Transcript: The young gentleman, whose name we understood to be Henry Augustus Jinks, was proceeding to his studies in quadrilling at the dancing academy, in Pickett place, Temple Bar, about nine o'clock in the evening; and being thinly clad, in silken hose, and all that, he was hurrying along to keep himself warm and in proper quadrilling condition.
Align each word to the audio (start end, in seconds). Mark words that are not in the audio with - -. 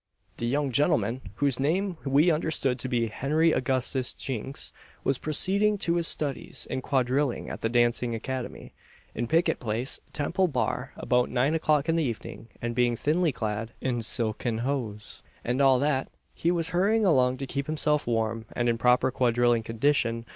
The 0.37 0.47
young 0.47 0.71
gentleman, 0.71 1.21
whose 1.35 1.59
name 1.59 1.95
we 2.03 2.31
understood 2.31 2.79
to 2.79 2.87
be 2.89 3.05
Henry 3.05 3.51
Augustus 3.51 4.13
Jinks, 4.15 4.73
was 5.03 5.19
proceeding 5.19 5.77
to 5.77 5.97
his 5.97 6.07
studies 6.07 6.65
in 6.71 6.81
quadrilling 6.81 7.51
at 7.51 7.61
the 7.61 7.69
dancing 7.69 8.15
academy, 8.15 8.73
in 9.13 9.27
Pickett 9.27 9.59
place, 9.59 9.99
Temple 10.11 10.47
Bar, 10.47 10.91
about 10.97 11.29
nine 11.29 11.53
o'clock 11.53 11.87
in 11.87 11.93
the 11.93 12.03
evening; 12.03 12.47
and 12.63 12.73
being 12.73 12.95
thinly 12.95 13.31
clad, 13.31 13.73
in 13.79 14.01
silken 14.01 14.61
hose, 14.65 15.21
and 15.45 15.61
all 15.61 15.77
that, 15.77 16.09
he 16.33 16.49
was 16.49 16.69
hurrying 16.69 17.05
along 17.05 17.37
to 17.37 17.45
keep 17.45 17.67
himself 17.67 18.07
warm 18.07 18.45
and 18.53 18.67
in 18.69 18.79
proper 18.79 19.11
quadrilling 19.11 19.61
condition. 19.61 20.25